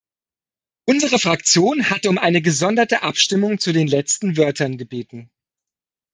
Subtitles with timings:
[0.89, 5.29] Unsere Fraktion hatte um eine gesonderte Abstimmung zu den letzten Wörtern gebeten.